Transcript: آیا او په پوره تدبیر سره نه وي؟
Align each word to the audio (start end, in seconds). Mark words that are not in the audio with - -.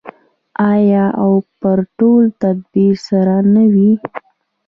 آیا 0.73 1.05
او 1.21 1.31
په 1.59 1.71
پوره 1.97 2.27
تدبیر 2.41 2.95
سره 3.07 3.35
نه 3.53 3.63
وي؟ 3.73 3.91